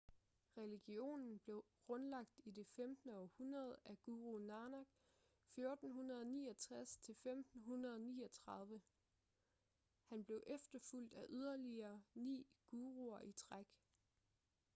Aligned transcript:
religionen 0.57 1.39
blev 1.39 1.65
grundlagt 1.87 2.39
i 2.43 2.51
det 2.51 2.67
15. 2.67 3.09
århundrede 3.11 3.77
af 3.85 4.01
guru 4.01 4.39
nanak 4.39 4.87
1469–1539. 5.59 5.63
han 10.05 10.25
blev 10.25 10.43
efterfulgt 10.47 11.13
af 11.13 11.25
yderligere 11.29 12.01
ni 12.15 12.47
guruer 12.71 13.21
i 13.21 13.31
træk 13.31 13.67